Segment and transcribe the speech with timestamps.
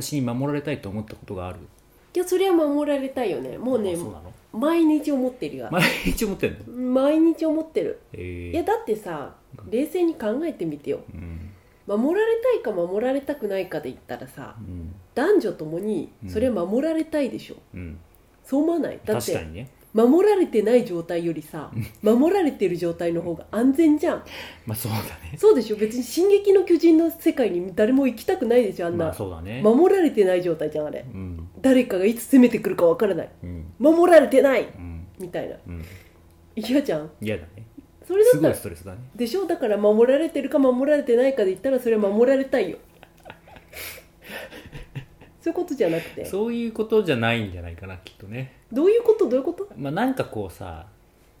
[0.00, 1.58] 私に守られたいと思ったことがある。
[2.14, 3.58] いやそれは守られたいよね。
[3.58, 4.32] もうねあそうなの？
[4.52, 5.68] 毎日思ってるよ。
[5.70, 6.92] 毎日思ってんの？
[7.02, 8.00] 毎日思ってる。
[8.12, 9.34] えいやだってさ
[9.68, 11.00] 冷静に考えてみてよ。
[11.14, 11.50] うん。
[11.86, 14.94] 守られたいか守られたくないかで言ったらさうん。
[15.14, 17.98] 男女ともにそれは守られたいでしょ、うん。
[18.44, 19.00] そう思わない？
[19.04, 21.70] だって確かにね守られてない状態よりさ
[22.02, 24.24] 守られてる状態の方が安全じゃん。
[24.66, 25.36] まあそうだね。
[25.36, 25.76] そうでしょ。
[25.76, 29.62] 別に「進撃の巨人」の世界に誰も行きたくないでしょあんな、まあそうだね。
[29.62, 31.04] 守られてない状態じゃんあれ。
[31.12, 31.48] うん。
[31.60, 33.28] 誰かがいつ攻めてくるかわからない。
[33.42, 33.64] うん。
[33.78, 35.06] 守られてないうん。
[35.18, 35.56] みたいな。
[35.66, 35.82] うん。
[36.56, 37.10] 嫌じゃん。
[37.20, 37.64] 嫌だね。
[38.06, 38.98] それだすごいったらストレスだね。
[39.16, 39.46] でしょ？
[39.46, 42.78] だから守られてるか守られてないかで言ったらそれは守られたいよ
[45.48, 46.24] そういうことじゃなくて？
[46.24, 48.60] そういうことじゃないんじゃないかなきっとね。
[48.72, 49.28] どういうこと？
[49.28, 49.68] どういうこと？
[49.76, 50.86] まあなんかこうさ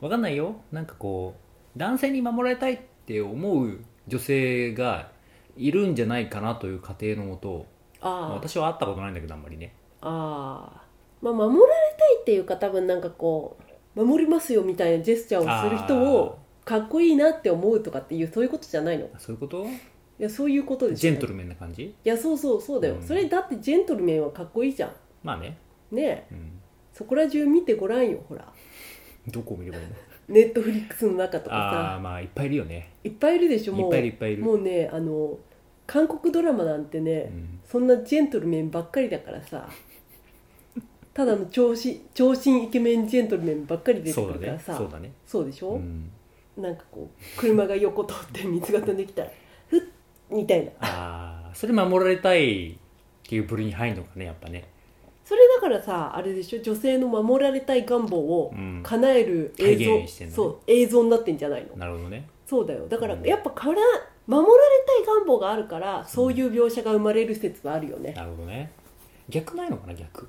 [0.00, 0.56] わかんないよ。
[0.72, 1.34] なんかこ
[1.76, 5.10] う男性に守られたいって思う女性が
[5.56, 7.66] いるんじゃないかなという過程のもと。
[8.00, 9.74] まあああ私は会ったことないんだけどあんまりね。
[10.00, 10.82] ああ
[11.20, 13.56] まあ守られたいっていうか多分なんかこ
[13.96, 19.06] う守りますよみたいなジェスチャーをする人をかっこいいなって思うとかっていうそういうことじゃないの？
[19.06, 19.66] いそういうこと？
[20.22, 21.84] やそういうことですルジェントルメンな感じ？
[21.84, 23.02] いやそうそうそうだよ、うん。
[23.02, 24.92] それだってジェントルメンはかっこいいじゃん。
[25.22, 25.56] まあね、
[25.90, 26.02] ね。
[26.02, 26.52] えうん、
[26.92, 28.44] そこら中見てごらんよほら。
[29.28, 29.90] どこを見ればいいの？
[30.28, 32.90] ネットフリックスの中とかああさまあいっぱいいるよね。
[33.04, 33.86] いっぱいいるでしょもう。
[33.86, 34.42] いっぱいいるいっぱいいる。
[34.42, 35.38] もうねあの
[35.86, 37.60] 韓国ドラマなんてね、うん。
[37.64, 39.68] そんなジェントルメンばっかりだからさ。
[41.14, 44.76] ただの長身長身イケメンジェントルメンばっかり出てくるからさ。
[44.76, 46.10] そうだねそうでしょ、うん。
[46.56, 49.30] なんかこう車が横通って水が飛んできたら
[50.30, 50.70] みたいな。
[50.80, 52.76] ああそれ守られたいっ
[53.22, 54.68] ていう部類に入るのかねやっぱね。
[55.24, 56.62] それだからさあれでしょ？
[56.62, 58.80] 女性の守られたい願望をうん。
[58.82, 60.36] 叶える映像、体現してんのね。
[60.36, 61.76] そう映像になってんじゃないの？
[61.76, 62.28] なるほどね。
[62.46, 62.88] そうだよ。
[62.88, 63.22] だからうん。
[63.22, 63.74] やっぱから
[64.26, 64.58] 守られ
[65.04, 68.70] たい願望があるからそういう描写が生まれる説はあるよね、なるほどね。
[69.28, 70.28] 逆ないのかな逆？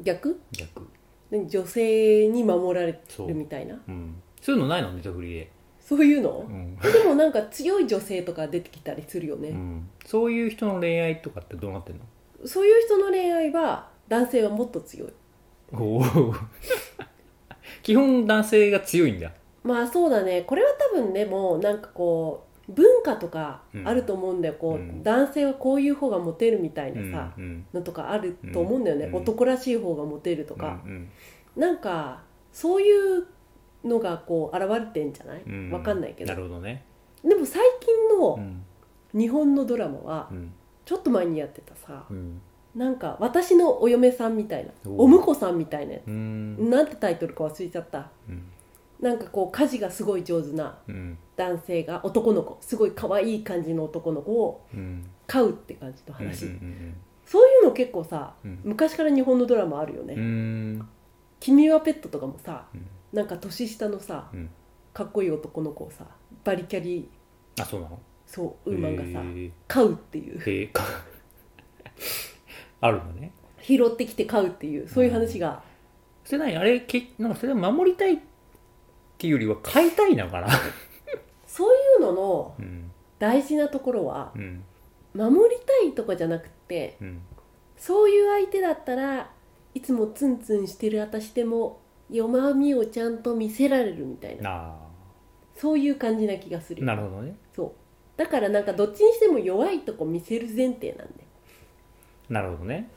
[0.00, 0.40] 逆？
[0.52, 0.77] 逆。
[0.77, 0.77] 何
[1.30, 3.74] 女性に守られるみたいな？
[3.88, 3.90] う。
[3.90, 4.22] ん。
[4.40, 4.92] そういうのないの？
[4.92, 5.50] ネタフリで、
[5.80, 6.46] そういうの？
[6.48, 6.76] う、ん。
[6.76, 12.02] でもなんか強い女性とか出てきたりするよね、うん、そういう人の恋愛とかってどうなってんの？
[12.46, 15.12] そういう人の恋愛は男性はもっと強い。
[15.72, 16.02] おお
[17.82, 19.32] 基本男性が強いんだ。
[19.62, 20.42] まあそうだね。
[20.42, 25.02] これは多分でもなんかこう文化とかあると思うんだよ、こう、うん。
[25.02, 29.14] 男性はこういう方がモテるみたいなさ、うんのとかあると思うんだよね、うん。
[29.16, 31.08] 男らしい方がモテるとか、うん
[31.56, 33.26] なんかそういう
[33.84, 35.70] のがこう現れてんじゃない、うん。
[35.70, 36.32] わかんないけど。
[36.32, 36.84] なるほどね。
[37.24, 38.64] でも最近うのん。
[39.14, 40.52] 日本のドラマはうん。
[40.84, 42.40] ちょっと前にやってたさうん。
[42.74, 46.56] なんか私のお嫁さんみたいなおお婿さんみたいなやうん。
[46.58, 48.10] つなんてタイトルか忘れちゃった。
[48.28, 48.42] うん
[49.00, 56.94] なんかこう家事がすごい上手なうん男性が男の子すごい可愛い感じの男の子をうん飼うって感じの話、うん。
[57.24, 60.88] そういうの結構さうん昔から日本のドラマあるよね「うん
[61.40, 62.86] 君はペット」とかもさうん。
[63.12, 64.50] なんか年下のさうん。
[64.92, 66.04] かっこいい男の子をさ
[66.44, 67.08] バリキャリ
[67.60, 67.98] あそうなの？
[68.26, 69.24] そうウーマンがさ
[69.68, 70.70] 飼うっていう。
[72.80, 73.32] あるんだね。
[73.62, 75.62] 拾ってきて飼うっていうそういう話が、
[76.24, 76.56] それ何？
[76.56, 78.22] あれけなんかそれは守りたいって
[79.26, 80.48] いうよりは飼いたいのかな
[81.46, 82.90] そういうののうん。
[83.18, 84.64] 大事なところはうん。
[85.14, 87.22] 守りたいとかじゃなくてうん。
[87.76, 89.30] そういう相手だったら
[89.74, 91.80] いつもツンツンしてる私でも
[92.10, 94.50] 弱みをちゃんと見せられるみたいな。
[94.50, 94.88] あ
[95.54, 96.84] そういう感じな気がすある。
[96.84, 97.36] なるほどね。
[97.54, 97.72] そう。
[98.16, 101.28] だからなんかどっちにしても弱いとこ見せる前提なんで。
[102.28, 102.90] なるほどね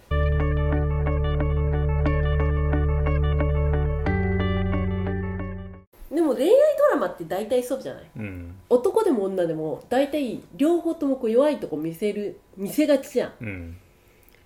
[7.01, 8.03] マって大体そうじゃない？
[8.15, 8.55] うん。
[8.69, 13.33] 男でも女でも大体両方ともこう弱いとこ見せる見せがちじゃん。
[13.41, 13.77] うん。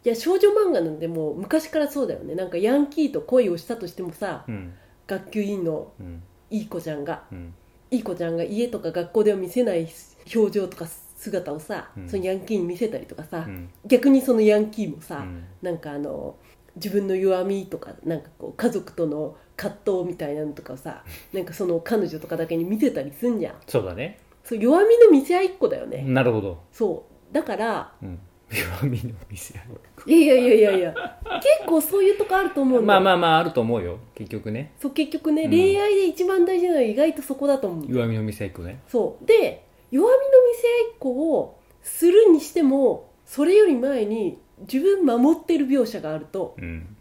[0.03, 2.35] いや少女漫画なんてもう昔からそうだよね。
[2.35, 4.73] なんかヤンキーと恋をしたとしてもさうん。
[5.07, 6.23] 学級委員のうん。
[6.49, 7.53] いい子ちゃんがうん。
[7.91, 9.87] いい子ちゃんが家とか学校では見せない
[10.35, 12.09] 表情とか姿をさ、うん。
[12.09, 13.69] そのヤンキーに見せたりとかさ、うん。
[13.85, 15.43] 逆にそのヤンキーもさ、うん。
[15.61, 16.35] なんかあの
[16.75, 21.03] 自分の弱みとかなんかこう家族との葛藤みたいなのとかをさ
[21.33, 23.55] なんかその彼女とかだけに見せたりすんじゃん。
[23.67, 24.19] そうだね。
[24.43, 26.59] そう弱みの見せ合いっ子だよね、なるほど。
[26.71, 27.33] そう。
[27.33, 28.19] だからうん。
[28.51, 29.63] 弱みの見せ合
[30.05, 30.93] いやいやいやいやいや。
[31.57, 33.97] 結構そういうとこあると思うまあまあまああると思うよ。
[34.13, 34.73] 結局ね。
[34.79, 35.49] そう結局ね、うん。
[35.49, 37.85] 恋愛で一番大事なのは意外とそこだと思う。
[37.87, 38.81] 弱みの見せ合いっ子ね。
[38.87, 39.25] そう。
[39.25, 44.39] で弱みの見せ合いっ子をするにしてもそれより前に
[44.71, 46.94] 自分守ってる描写があるとうん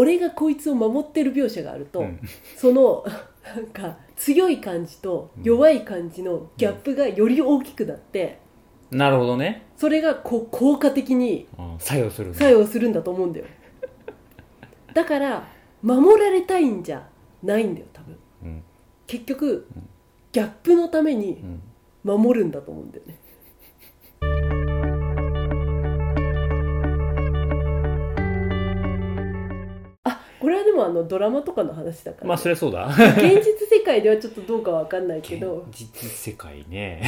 [0.00, 2.20] 俺がこいつを守ってる描写があると、うん。
[2.56, 3.04] その
[3.44, 8.38] なんか強い感じと弱い感じのギャップがより大きくなって
[8.90, 12.34] なるほどね、それがこう効果的にうん、作用するね。
[12.34, 13.46] 作用するんだと思うんだよ。
[14.94, 15.48] だから
[15.82, 17.06] 守られたいんじゃ
[17.42, 18.18] ないんだよ多分。
[18.42, 18.62] うん。
[19.06, 19.68] 結局
[20.32, 21.62] ギャップのためにうん。
[22.02, 23.19] 守るんだと思うんだよね
[30.40, 32.86] これはでもあのドラマとかの話だから、まあそりゃそうだ。
[32.88, 32.96] 現
[33.44, 35.66] 実世界ではちょっとどうかわかんないけど。
[35.70, 37.02] 現実世界ね。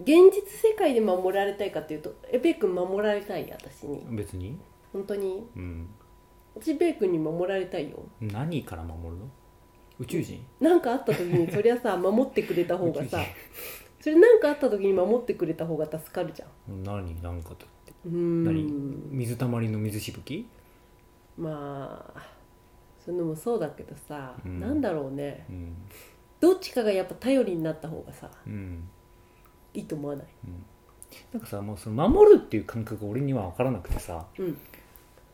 [0.00, 4.04] 現実世界で守られたいかっていうとえベイ君守られたい私に。
[4.10, 4.58] 別に。
[4.92, 5.46] 本当に。
[5.56, 5.88] うん。
[6.56, 8.04] 私ベイ君に守られたいよ。
[8.20, 9.30] 何から守るの？
[9.98, 10.44] 宇宙人？
[10.60, 13.18] なんかあった時にそりゃさ 守ってくれた方がさ
[14.00, 16.82] それなんかあった時に守ってくれた方が助かるじゃん。
[16.82, 17.22] 何？
[17.22, 17.56] 何かとっ
[17.86, 17.92] て。
[18.06, 18.44] うーん。
[18.44, 18.64] 何？
[19.10, 20.46] 水たまりの水しぶき？
[21.38, 22.20] まあ
[23.04, 24.60] そのもそうだけどさ、うん。
[24.60, 25.44] なんだろうね。
[25.50, 25.74] うん。
[26.40, 28.88] どっちかがやっぱ頼りになった方がさうん。
[29.74, 30.26] いいと思わない？
[31.32, 34.58] なんかさもうその守るっていう感覚が俺には分からなくてさうん。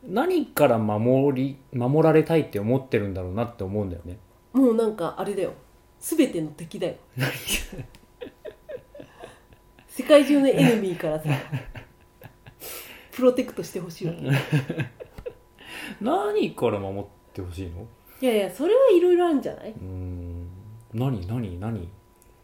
[0.02, 4.18] 何から守り守られたいって思ってるんだろうなって思うんだよね。
[4.52, 5.52] もうなんかあれだよ。
[6.00, 6.94] 全ての敵だよ。
[9.88, 11.28] 世界中のエネミーからさ
[13.12, 14.20] プロテクトしてほしいわけ。
[14.20, 14.24] い
[16.00, 17.08] 何から守って
[17.40, 17.86] ほしいの？
[18.20, 19.70] やいやそれはいろいろあるんじゃない？
[19.70, 20.46] うーん。
[20.92, 21.88] 何何何？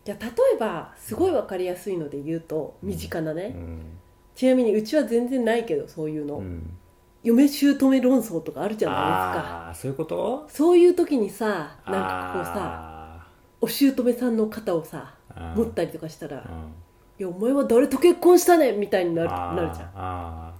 [0.05, 3.99] じゃあ例えばすごい分かりやすいので言うと身近なね、うん。
[4.35, 6.77] ちなみにうちは全然ないけどそういうの、うん。
[7.23, 9.57] 嫁姑論争とかあるじゃないですか。
[9.67, 10.47] ああそういうこと？
[10.49, 13.27] そういう時にさなんかこうさあ
[13.61, 16.73] お姑さんの肩をさー持ったりとかしたら「うん。
[17.19, 19.91] いやお前は誰と結婚したねん」みたいになるなるじゃん。
[19.97, 20.55] あ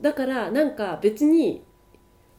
[0.00, 1.62] だからなんか別に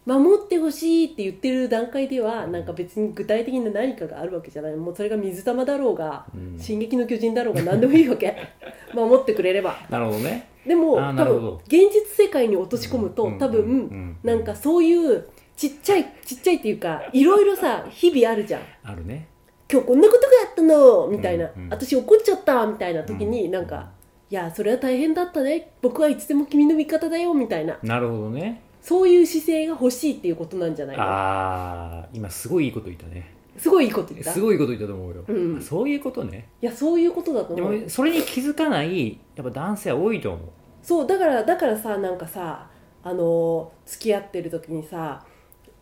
[0.10, 4.76] 守ってほしいって言ってる段階ではなんか別に具体的な何かがあるわけじゃない。
[4.76, 6.26] もうそれが水玉だろうが
[6.58, 8.36] 進撃の巨人だろうが何でもいいわけ。
[8.96, 9.78] 守ってくれれば。
[9.88, 10.48] なるほどね。
[10.66, 15.26] でも多分現実世界に落とし込むと多うんうん分なんかそういう
[15.56, 18.62] ちっちゃいちっちゃいっていうかいろいろさ日々あるじゃん。
[18.84, 19.28] あるね。
[19.72, 21.70] 今日こんなことがあったのみたいな、うんうん。
[21.70, 23.52] 私怒っちゃったみたいな時にうん。
[23.52, 23.92] なんか、
[24.32, 25.70] いやそれは大変だったね。
[25.84, 27.78] 僕はいつでも君の味方だよみたいな。
[27.84, 31.04] なるほどねそういう姿勢が欲しいっていうことなんじゃないか。
[31.04, 33.34] ああ今すごいいいこと言ったね。
[33.58, 34.32] すごいいいこと言った？
[34.32, 36.48] いすごいいいこと言ったと思うよ、うんあそういうことね。
[36.62, 37.82] やそういうことだとで思う。
[37.82, 40.48] もそれに気づかないやっぱ男性は多いと思う。
[40.82, 42.68] そうだからだからさなんかさ
[43.04, 45.26] あのー付き合ってる時にさ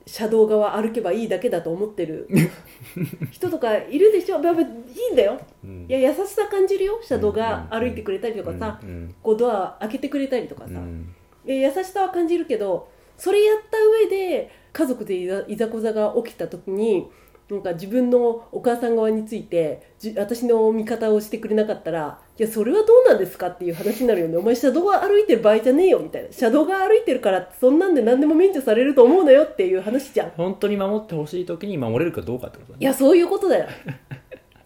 [0.08, 2.28] 車道側歩けばいいだけだと思ってる
[3.30, 4.42] 人とかいるでしょ？
[4.42, 5.40] やっぱいいんだよ。
[5.64, 5.86] うん。
[5.88, 6.98] いや優しさ感じるよ？
[7.04, 9.16] 車道が歩いてくれたりとかさ、うんうん。
[9.22, 11.14] こうドア開けてくれたりとかさ、うん
[11.56, 17.10] 優しさは感じるけどそれやった上で家族でいざいざこざが起きた時に
[17.50, 24.38] なんか自分のお母さん側についてじ私の味方をしてくれなかったらいやそれはどうなんですかっていう話になるよね。
[24.38, 26.32] お前車道が歩いてる場合じゃねえよみたいな。
[26.32, 30.28] 車道が歩いてるからそんなんで何でも免除されると思うなよっていう話じゃん。
[30.28, 32.86] い本当に守ってほしい時に守れるかどうかってことだね。
[32.86, 33.68] やそういうことだよ。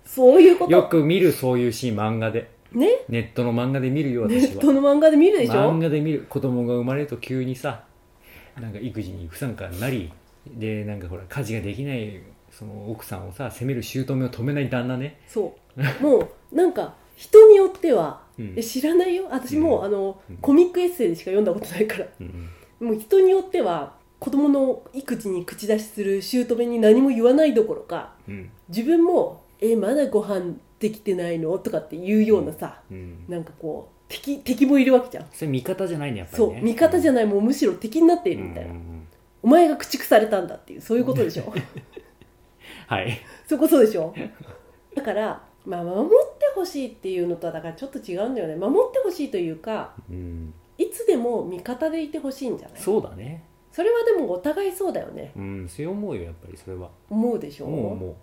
[0.03, 0.71] そういうこと。
[0.73, 2.87] よく見るそういうシーン漫画でね。
[3.09, 4.53] ネットの漫画で見るよネ私は。
[4.55, 5.53] ットの漫画で見るでしょ？
[5.71, 7.83] 漫画で見る子供が生まれると急にさ
[8.59, 10.11] なんか育児に不参加になり
[10.47, 15.19] でなんかほら家事ができないその奥さんをさ責める姑を止めない旦那ね。
[15.27, 16.03] そう。
[16.03, 18.53] もうなんか人によっては、うん。
[18.57, 19.27] え知らないよ？
[19.31, 19.85] 私も、うん。
[19.85, 20.37] あのうん。
[20.37, 22.07] コミックエッセイでしか読んだことないから。
[22.19, 22.49] うん。
[22.87, 28.49] もう人によっては子供の育児に口出しする姑に何も言わないどころかうん。
[28.69, 33.23] 自分も「えまだご飯できてないの?」とかっていうようなさ、うん。
[33.29, 36.53] なんかこう敵敵もいるわけじゃん、それ味方じゃないねやっぱりね。
[36.55, 39.07] そう味方じゃないもうむしろ敵になっているみたいな、うん
[39.43, 41.51] お前が駆逐されたんだっていうそういうことでしょ。
[42.87, 43.11] はい。
[43.47, 44.13] そういうでしょ。
[44.93, 48.55] だから、まあ、守ってほしいっていうのとはだからちょっと違うんだよね。
[48.55, 50.53] 守ってほしいというかうん。
[50.77, 52.79] いつでも味方でいてほしいんじゃない？
[52.79, 53.43] そうだね。
[53.71, 55.31] それはでもお互いそうだよね。
[55.35, 56.91] うんそう思うよやっぱりそれは。
[57.09, 57.65] 思うでしょ？
[57.65, 58.15] 思う思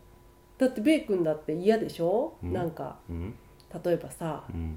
[0.59, 2.53] だってベイ君だって嫌でしょ、うん。
[2.53, 3.35] なんかううん。
[3.85, 4.77] 例えばさうん。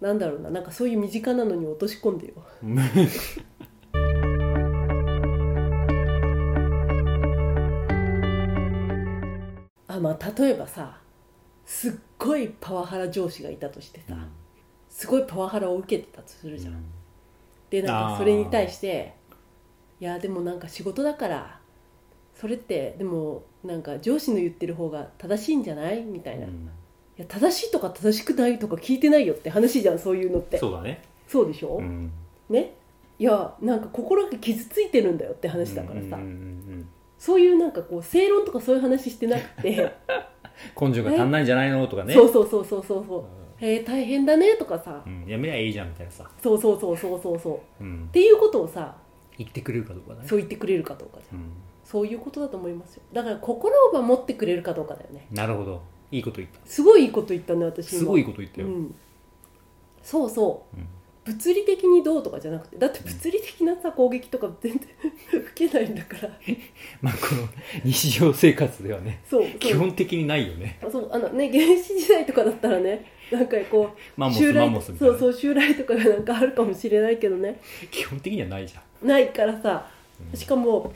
[0.00, 2.34] なんだろうななんかそういう身近なのに落とし込んでよ。
[9.88, 11.00] あまあ例えばさ
[11.64, 14.16] すっごいパワハラ上司がいたとしてさ、
[14.88, 16.82] すごいパワハラを受けてたとするじゃん、
[17.70, 19.14] でなんかそれに対して
[20.00, 21.57] いやでもなんか仕事だから
[22.40, 26.70] それってでもなんか上司の言ってる方が正しいんじゃないみたいな、いうん。
[27.16, 30.56] や正しいとか正しくないとか聞いてないよって話じゃんそういうのって。
[30.58, 31.02] そうだね。
[31.26, 32.12] そうでしょ、うん。
[32.48, 32.74] ね？
[33.18, 39.92] いやなんか心が傷ついてるんだよって話だからさ、うんうんそういうなんかこう正論とかそういう話してなくて。
[40.80, 41.84] 根性が足んないんじゃないの？
[41.88, 42.14] とかね。
[42.14, 43.18] そうそうそうそうそうそ
[43.60, 43.64] う。
[43.64, 45.02] へえ大変だねとかさ。
[45.04, 47.84] うん、やめりゃいいじゃんみたいなさ、そうそうそうそうそうそうっう。
[47.84, 48.94] ん、ていうことをさ
[49.36, 50.20] 言ってくれるかどうかね。
[50.28, 51.38] そう言ってくれるかどうかじゃん。
[51.38, 51.46] うん、
[51.90, 53.02] そういうことだと思いますよ。
[53.14, 55.26] だから心を守ってくれるかどうかだよね。
[55.30, 55.80] なるほど。
[56.10, 56.58] いいこと言った。
[56.66, 58.00] すごいいいこと言ったね私今。
[58.00, 58.94] すごいいいこと言ったよ、うん、
[60.02, 60.76] そうそう。
[60.76, 60.86] うん。
[61.24, 64.82] 物理的にどうとかじゃなくてだって物理的なさ攻撃とか全然
[65.54, 66.28] 受けないんだから。
[67.00, 67.48] まあこの
[67.84, 70.78] 日常生活ではねそう基本的にないよね。
[70.92, 75.18] そうあのね原始時代とかだったらねなんかこうマンモスマンモスみたいな。
[75.18, 77.58] そうそう襲来とかがなんかあるかもしれないけどね。
[77.90, 79.08] 基本的にはないじゃん。
[79.08, 79.90] ないからさ。
[80.32, 80.38] うん。
[80.38, 80.92] しかも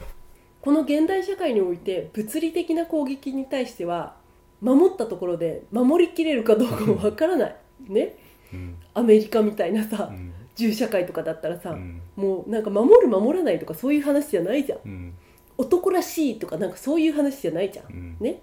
[0.63, 4.15] この現代社会において物理的な攻撃に対しては
[4.61, 7.57] 守ったところで守りきれるかどうかもわからない。
[7.81, 8.17] ね。
[8.53, 8.77] うん。
[8.95, 10.33] アメリカみたいなさうん。
[10.55, 12.01] 銃社会とかだったらさ、うん。
[12.15, 14.79] もうなんか守る守らないとかそういう話じゃないじゃん。
[14.85, 15.15] うん。
[15.59, 18.17] 男らしいとかなんかそういう話じゃないじゃん。
[18.21, 18.43] ね。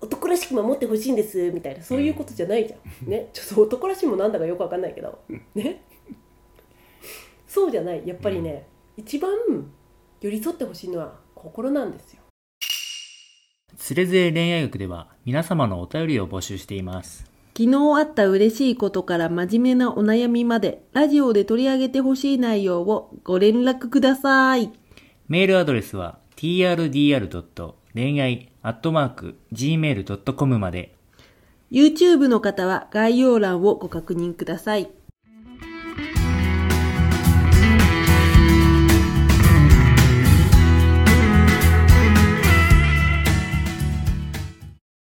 [0.00, 3.28] 男らしく守ってほしいんですみたいなそういうことじゃないじゃん、ね。
[3.34, 5.18] ちょっと男らしいもなんだかよくわかんないけど。
[5.54, 5.82] ね。
[7.46, 8.06] そうじゃない。
[8.06, 8.66] やっぱりね、
[8.96, 9.30] 一番
[10.20, 12.22] 寄り添ってほしいのは心なんですよ。
[13.76, 17.30] つれづれ恋愛学では皆様のお便りを募集しています。
[17.56, 24.72] 昨日あった嬉しいことから真面目なお悩みまでラジオで取り上げてほしい内容をご連絡ください。
[25.28, 27.74] メールアドレスは trdr.
[27.94, 30.96] 恋愛 .gmail.com まで。
[31.70, 34.88] YouTube の方は概要欄をご確認ください